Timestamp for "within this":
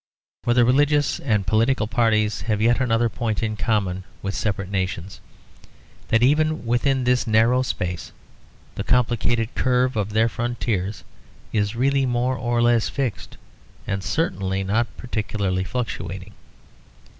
6.65-7.27